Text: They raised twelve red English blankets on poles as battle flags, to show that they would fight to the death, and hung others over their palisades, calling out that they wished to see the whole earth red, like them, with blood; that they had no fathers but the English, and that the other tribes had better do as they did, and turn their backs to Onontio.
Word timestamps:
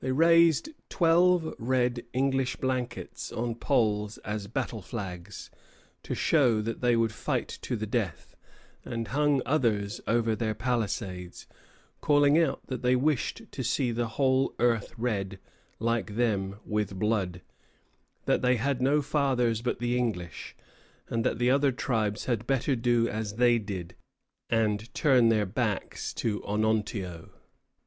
They 0.00 0.12
raised 0.12 0.68
twelve 0.90 1.54
red 1.58 2.04
English 2.12 2.56
blankets 2.56 3.32
on 3.32 3.54
poles 3.54 4.18
as 4.18 4.46
battle 4.46 4.82
flags, 4.82 5.50
to 6.02 6.14
show 6.14 6.60
that 6.60 6.82
they 6.82 6.94
would 6.96 7.14
fight 7.14 7.48
to 7.62 7.74
the 7.74 7.86
death, 7.86 8.36
and 8.84 9.08
hung 9.08 9.40
others 9.46 10.02
over 10.06 10.36
their 10.36 10.54
palisades, 10.54 11.46
calling 12.02 12.38
out 12.38 12.66
that 12.66 12.82
they 12.82 12.94
wished 12.94 13.50
to 13.52 13.64
see 13.64 13.90
the 13.90 14.06
whole 14.08 14.54
earth 14.58 14.92
red, 14.98 15.38
like 15.78 16.16
them, 16.16 16.56
with 16.66 16.98
blood; 16.98 17.40
that 18.26 18.42
they 18.42 18.56
had 18.56 18.82
no 18.82 19.00
fathers 19.00 19.62
but 19.62 19.78
the 19.78 19.96
English, 19.96 20.54
and 21.08 21.24
that 21.24 21.38
the 21.38 21.48
other 21.50 21.72
tribes 21.72 22.26
had 22.26 22.46
better 22.46 22.76
do 22.76 23.08
as 23.08 23.36
they 23.36 23.58
did, 23.58 23.94
and 24.50 24.92
turn 24.92 25.30
their 25.30 25.46
backs 25.46 26.12
to 26.12 26.42
Onontio. 26.44 27.30